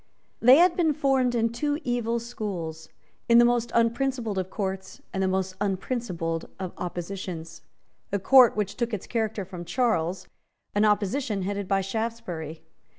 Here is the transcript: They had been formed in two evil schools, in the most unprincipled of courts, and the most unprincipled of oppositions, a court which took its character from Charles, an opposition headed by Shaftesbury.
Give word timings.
They 0.39 0.55
had 0.57 0.75
been 0.75 0.93
formed 0.95 1.35
in 1.35 1.51
two 1.51 1.79
evil 1.83 2.19
schools, 2.19 2.89
in 3.29 3.37
the 3.37 3.45
most 3.45 3.71
unprincipled 3.75 4.39
of 4.39 4.49
courts, 4.49 4.99
and 5.13 5.21
the 5.21 5.27
most 5.27 5.53
unprincipled 5.61 6.49
of 6.59 6.73
oppositions, 6.79 7.61
a 8.11 8.17
court 8.17 8.55
which 8.55 8.73
took 8.73 8.95
its 8.95 9.05
character 9.05 9.45
from 9.45 9.63
Charles, 9.63 10.27
an 10.73 10.85
opposition 10.85 11.43
headed 11.43 11.67
by 11.67 11.81
Shaftesbury. 11.81 12.63